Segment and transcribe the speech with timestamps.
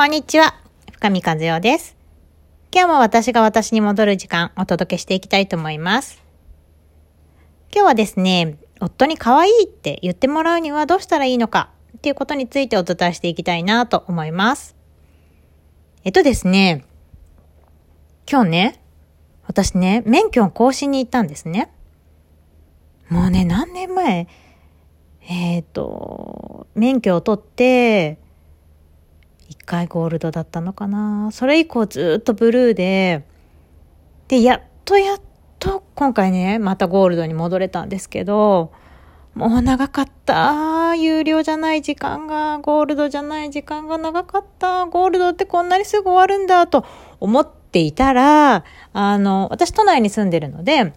[0.00, 0.54] こんにちは。
[0.92, 1.94] 深見和代です。
[2.72, 6.22] 今日も私が私に戻る時間お届けしていきたいと思います。
[7.70, 11.68] 今日はですね、夫に可愛いって言ってもらうにはどうしたらいいのか
[11.98, 14.74] っていうことについてお伝えしていきたいなと思います。
[16.04, 16.86] えっとですね、
[18.26, 18.82] 今日ね、
[19.46, 21.70] 私ね、免許の更新に行ったんですね。
[23.10, 24.28] もうね、何年前？
[25.28, 28.18] えっ、と、免許を取って、
[29.50, 31.30] 一回ゴールドだったのかな。
[31.32, 33.26] それ以降ずっとブルーで、
[34.28, 35.20] で、やっとやっ
[35.58, 38.72] と今回ね、またゴールドに戻れたんですけど、
[39.34, 40.94] もう長かった。
[40.94, 44.86] 有料じゃない時間が、ゴールドじゃない時間が長かった。
[44.86, 46.84] ゴールドってこんなにすぐ終わるんだと
[47.18, 50.92] 思っていたら、あの、私都内に住んでるので、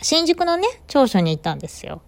[0.00, 2.02] 新宿のね、庁舎に行ったんですよ。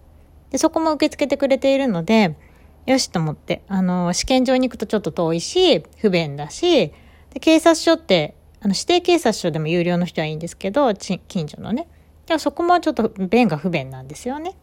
[0.49, 2.37] で、そこも受け付けてくれているので、
[2.85, 6.93] よしと思って、あの、試験場に行くとちょっと遠いし、不便だし、
[7.33, 11.87] で警察署って、あの、指定警察署でも有料の人はいいんですけど、近所のね。
[12.25, 14.55] でもそこもちょっと便が不便なんですよね。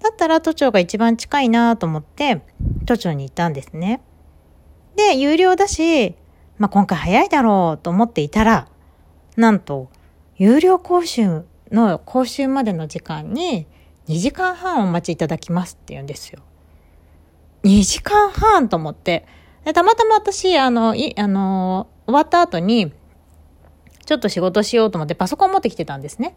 [0.00, 2.42] だったら都庁が一番近いなと思って、
[2.86, 4.02] 都庁に行ったんですね。
[4.96, 6.14] で、有料だし、
[6.58, 8.68] まあ、今回早いだろうと思っていたら、
[9.36, 9.88] なんと、
[10.36, 13.66] 有料講習の講習までの時間に
[14.08, 16.40] 2時間半お待ちいただきますって言うんですよ。
[17.64, 19.26] 2時間半と思って。
[19.64, 22.92] でたまたま私、あの、い、あの、終わった後に、
[24.04, 26.36] ちょっと仕事しようと思ってパソコン持ってきてたんですね。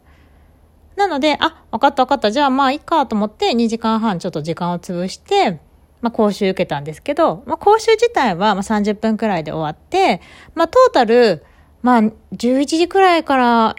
[0.95, 2.31] なので、あ、わかったわかった。
[2.31, 5.59] じゃあまあいいかと思って2時間半ちょっと時間を潰して、
[6.01, 10.21] まあ講習受けたんですけど、まあ講習自体はまあ30分くらいで終わって、
[10.55, 11.43] まあトータル、
[11.81, 13.75] まあ11時くらいから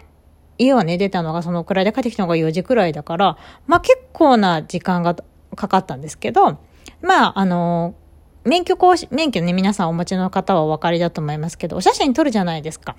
[0.59, 5.15] 家はね出たのがそのくらいで帰ってきたのが4時くらいだから、まあ結構な時間が
[5.55, 6.59] かかったんですけど、
[7.01, 7.95] まあ、あの、
[8.43, 12.95] 免許講師、免許ね、皆さんお持ちの方はお分かりだと思いますけど、お写真撮るじゃないですか。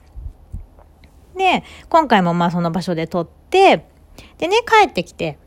[1.37, 3.87] で、今回もまあその場所で撮って、
[4.39, 5.39] でね、帰ってきて、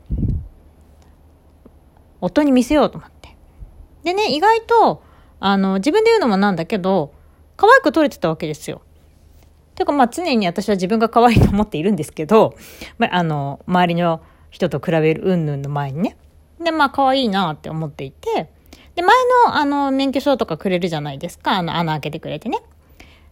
[2.20, 3.36] 夫に見せようと思って。
[4.02, 5.02] でね、意外と、
[5.40, 7.12] あの、自分で言うのもなんだけど、
[7.56, 8.82] 可愛く撮れてたわけですよ。
[9.74, 12.54] てかまあ常に私は自分が可愛いと思っているんですけど、
[12.98, 16.16] まあ、あの、周りの人と比べる云々の前にね。
[16.64, 18.50] で、まあ、可愛いなって思っていて、
[18.94, 19.14] で、前
[19.46, 21.58] の、あの、免許証とかくれるじゃないですか。
[21.58, 22.58] あの、穴開けてくれてね。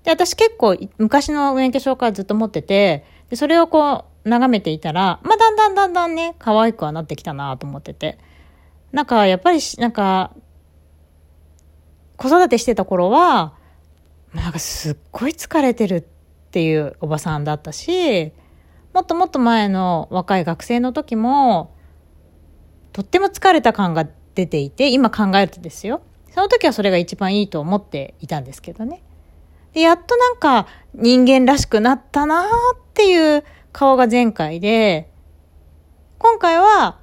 [0.04, 8.18] で、私結構、昔の免許証からずっと持ってて、で、それをこう、眺めていたら、まあ、だんだんだんだんね、可愛くはなってきたなと思ってて。
[8.92, 10.32] なんか、やっぱり、なんか、
[12.16, 13.54] 子育てしてた頃は、
[14.34, 16.04] なんかすっごい疲れてるっ
[16.50, 18.32] ていうおばさんだったし、
[18.94, 21.74] もっともっと前の若い学生の時も、
[22.92, 26.02] とっても疲れた感が出ていて、今考えるとですよ。
[26.30, 29.02] その時はそれが一番いいと思っていたんですけどね。
[29.72, 32.48] で、やっとなんか人間らしくなったなーっ
[32.94, 35.10] ていう顔が前回で、
[36.18, 36.98] 今回は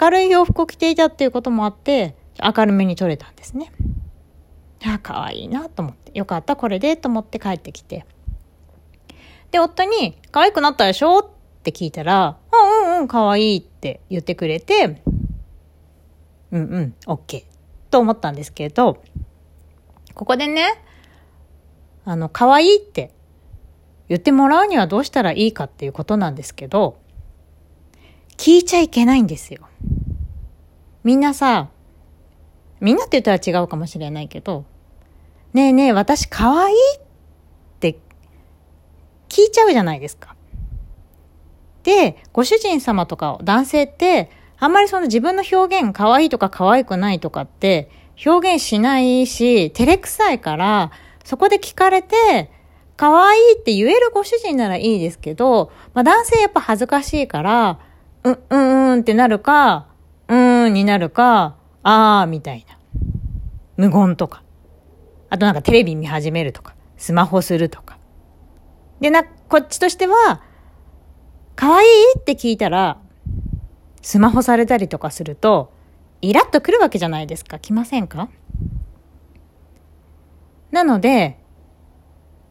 [0.00, 3.72] 明るい洋服を着ていたっていうこともあって、明るめに撮れたんですね。
[4.84, 6.16] あ、可愛いなと思って。
[6.18, 8.04] よかった、これでと思って帰ってきて。
[9.50, 11.28] で、夫に、可愛くなったでしょっ
[11.62, 15.00] て聞いたら、うんうんうん、可愛いって言ってくれて、
[16.50, 17.44] うんうん、OK
[17.90, 19.02] と思ったんですけど、
[20.14, 20.82] ここでね、
[22.04, 23.12] あの、可愛いって
[24.08, 26.98] 言ってもらうにはどうしたらいいかっていうことなんですけど、
[28.36, 29.68] 聞いちゃいけないんですよ。
[31.04, 31.68] みんなさ、
[32.80, 34.64] みんなって言ったら違うかもしれないけど、
[35.52, 37.00] ねえねえ、私可愛いっ
[37.80, 37.98] て
[39.28, 40.35] 聞いちゃうじゃないですか。
[41.86, 47.88] で、ご主人様とか男性って、あんまりその自分の表現、可愛いとか可愛くないとかって
[48.26, 50.90] 表現しないし、照れくさいから、
[51.22, 52.50] そこで聞かれて、
[52.96, 57.78] 可愛いって言えるご主人ならいいですけど、まあ男性やっぱ恥ずかしいから、
[58.24, 59.86] うん、うん、うんってなるか、
[60.26, 61.54] うーんになるか、
[61.84, 62.78] あーみたいな。
[63.76, 64.42] 無言とか。
[65.30, 67.96] あとなんかテレビ見始めるとか、スマホするとか。
[69.00, 70.42] で、な、こっちとしては、
[71.56, 71.88] 可愛い
[72.18, 73.00] って聞いたら、
[74.02, 75.72] スマホされたりとかすると、
[76.20, 77.58] イラッとくるわけじゃないですか。
[77.58, 78.28] 来ませんか？
[80.70, 81.38] なので、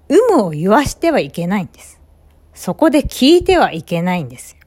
[0.09, 2.01] 有無を言わしてはいけないんです。
[2.53, 4.59] そこで聞いてはいけないんですよ。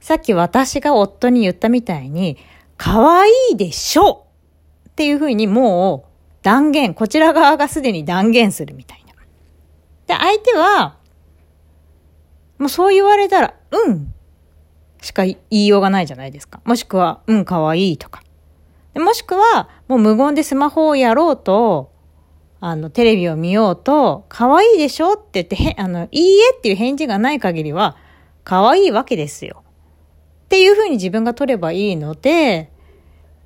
[0.00, 2.38] さっき私が夫に言ったみたいに、
[2.76, 4.26] 可愛いでしょ
[4.84, 6.12] うっていうふうにもう
[6.42, 9.14] 断言、こちら側がすでに断言するみたいな。
[10.06, 10.98] で、相手は、
[12.62, 14.14] もうそう言われたら、うん
[15.02, 16.60] しか言いようがないじゃないですか。
[16.64, 18.22] もしくは、うん、かわいいとか。
[18.94, 21.90] もしくは、もう無言でスマホをやろうと、
[22.60, 27.96] あの、テレビを見ようと、可愛いでしょって言って、あの、いいえっていう返事がない限りは、
[28.44, 29.64] 可愛いわけですよ。
[30.44, 32.70] っていうふうに自分が取ればいいので、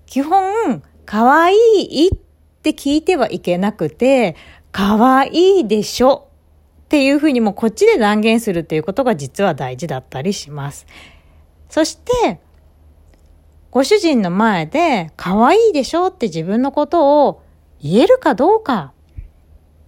[0.04, 2.19] 基本、可愛いっ
[2.62, 4.36] て聞いてはいけなくて、
[4.72, 6.25] 可愛いでしょ
[6.86, 10.86] っていうふうにもこっちで断言するっていうことが実は大事だったりします。
[11.68, 12.40] そして、
[13.72, 17.42] ご主人の前で可愛いでしょって自分のことを
[17.82, 18.92] 言えるかどうか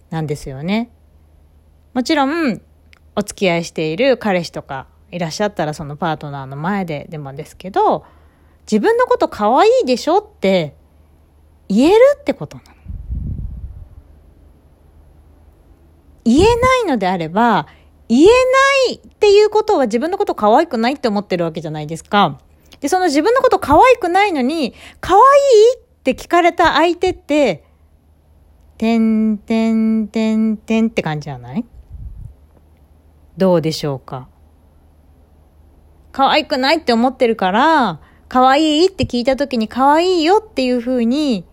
[0.09, 0.91] なんですよね。
[1.93, 2.61] もちろん、
[3.15, 8.05] お付き合いしている彼氏とかいらっしゃったらそのパートナーの前ででもですけど、
[8.69, 10.75] 自分のこと可愛いでしょって
[11.69, 12.78] 言えるってことなの。
[16.29, 17.65] 言えないのであれば、
[18.07, 18.29] 言えな
[18.91, 22.39] いっていうことは自分のこと可愛くないって思ってるわけじゃないですか。
[22.79, 25.23] で、その自分のこと可愛くないのに、可愛い
[25.77, 27.63] って聞かれた相手って、
[28.77, 31.65] てんてんてんてんって感じじゃない？
[33.37, 34.27] どうでしょうか？
[36.11, 41.45] 可愛くないって思ってるから、可愛いって聞いた時に可愛いよっていう風に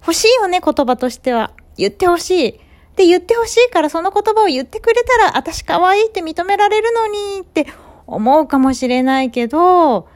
[0.00, 1.52] 欲しいよね、言葉としては。
[1.76, 2.60] 言ってほしい。
[2.94, 7.66] って言ってほしいからその言葉を言ってくれたら私可愛いって認められるのにって
[8.06, 10.08] 思うかもしれないけど、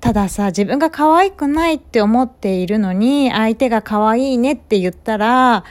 [0.00, 5.64] たださ、自分が可愛くないって思っているのに、相手が可愛いねって言ったら、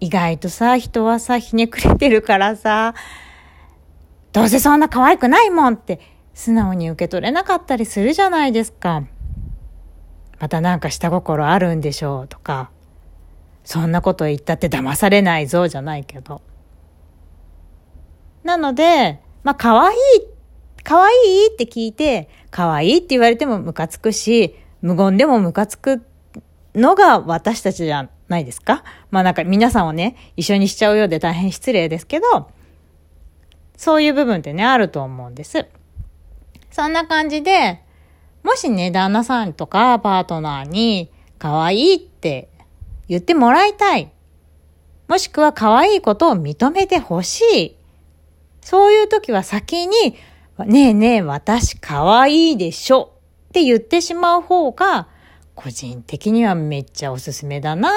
[0.00, 2.94] 意外とさ、人はさ、ひねくれてるからさ、
[4.32, 6.00] どうせそんな可愛くないもんって
[6.34, 9.04] 素直に受け取れなかったりするじゃないですか。
[10.38, 12.70] またなんか下心あるんでしょうとか、
[13.64, 16.42] そんなこと言ったって騙されないぞじゃないけど。
[18.42, 19.96] なので、まあ可愛い
[20.82, 26.02] 可愛いって聞いて、可愛いって言われてもムカつくし、無言でもムカつく
[26.74, 32.50] のが私たちじゃないですかまあなんか皆さんをね、一緒にしちゃうようで大変失礼ですけど、
[33.76, 35.66] そういう部分ってね、あると思うんです。
[36.70, 37.82] そんな感じで、
[38.42, 42.49] もしね、旦那さんとかパートナーに、可愛いって
[43.10, 44.12] 言ってもらいたい。
[45.08, 47.76] もしくは可愛いことを認めてほしい。
[48.60, 50.14] そういう時は先に、
[50.64, 53.12] ねえねえ、私可愛いでしょ
[53.48, 55.08] って言ってしまう方が、
[55.56, 57.92] 個人的にはめっちゃおすすめだなぁ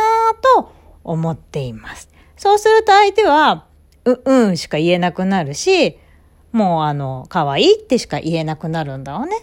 [0.57, 0.71] と
[1.03, 2.09] 思っています。
[2.35, 3.67] そうすると相手は、
[4.05, 5.99] う、うんしか言えなくなるし、
[6.51, 9.35] もうあの、可愛いってしか言えなくなるんだよね。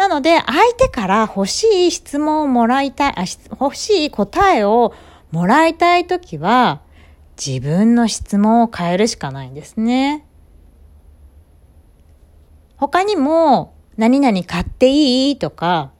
[0.00, 3.24] なので、相手から欲しい質問をもらいたい、あ
[3.60, 4.94] 欲しい答えを
[5.30, 6.80] もらいたいときは、
[7.36, 10.26] 自分の質問を変えるしかないんですね。
[12.78, 15.90] 他にも、何々買っていいとか、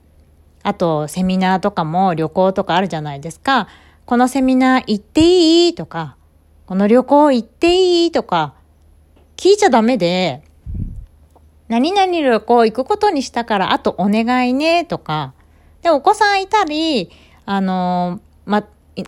[0.63, 3.67] あと、セミナーとかも旅行とかあるじゃないですか。
[4.07, 6.17] このセミナー行っていいとか、
[6.65, 8.55] この旅行行っていいとか、
[9.37, 10.41] 聞いちゃダメで、
[11.71, 15.33] 何々旅行行くことにしたからあとお願いねとか、
[15.81, 17.09] で、お子さんいたり、
[17.45, 18.63] あの、ま、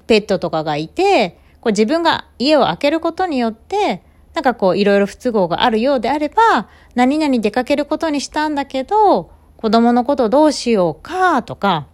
[0.07, 4.01] ペットとかがいて、こう自分が家を開けることによって、
[4.33, 11.87] なんかこういろいろ不都合があるようであれば、何々出かけることにしたんだけど、子供のことどうしようかとか、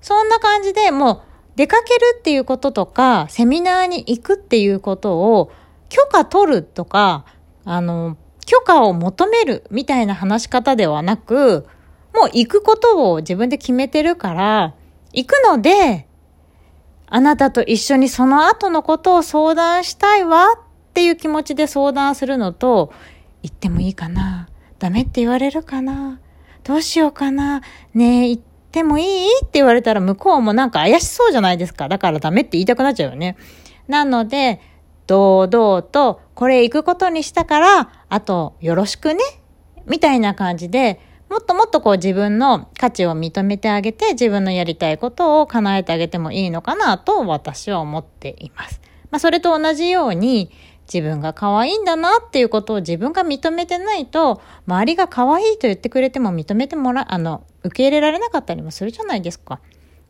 [0.00, 1.20] そんな感じでもう
[1.56, 5.52] 出かけるっていうこととか、セミナーに行くっていうことを
[5.90, 7.26] 許可取るとか、
[7.66, 8.16] あの、
[8.48, 11.66] 許可を求めるみたいな話し方ではなく、
[12.14, 14.74] もう行くことを自分で決めてるから、
[15.12, 16.08] 行くので、
[17.08, 22.90] あなたと一緒にその後のことを相談したいわっていう気持ちで相談するのと、
[23.42, 26.18] 行ってもいいかなダメって言われるかな
[26.64, 27.60] どうしようかな
[27.92, 31.86] ねえ、行ってもいいって言われたら向こうもなんか怪しそうじゃないですか。
[31.90, 33.36] だからダメって言いたくなっちゃうよね。
[33.88, 34.62] なので、
[35.08, 39.20] 堂々と、これ行くことにしたから、あとよろしくね？
[39.86, 48.80] みたいな感じで、もっともっとこう自分の価値を認めてあげて、自分のやりたいことを叶えてあげてもいいのかなと私は思っています。
[49.10, 50.52] まあそれと同じように、
[50.92, 59.60] 自分が可愛いんだなっていうことを自分が認めてないと、周りが可愛いと言ってくれても認めてもら、あの、受け入れられなかったりもするじゃないですか。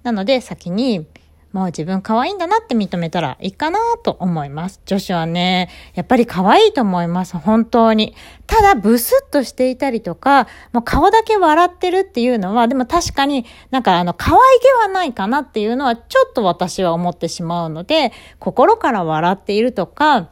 [0.04, 1.06] なので、先に、
[1.52, 4.82] もう自分可愛いんだなって認めたらいいかなと思います。
[4.84, 7.38] 女子はね、やっぱり可愛いと思います。
[7.38, 8.14] 本当に。
[8.46, 20.28] ただ、ブスッとしていたりとか、もう顔だけ笑ってるっていうのは、でも確かになんかあの、可愛げはないかなっていうのはちょっと私は思ってしまうので、心から笑っているとか、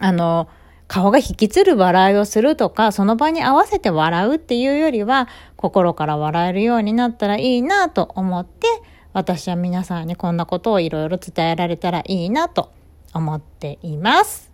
[0.00, 0.48] あの、
[0.88, 8.66] 顔が引きつる笑いをするとか、その場に合わせて笑うっていうよりは、心から笑えるようになったらいいなと思って、
[9.12, 12.72] 私は皆さんにこんなことをいろいろ伝えられたらいいなと
[13.14, 14.50] 思っています。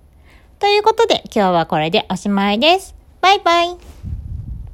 [0.59, 2.95] ということで今日はこれでおしまいです。
[3.21, 4.18] バイバイ。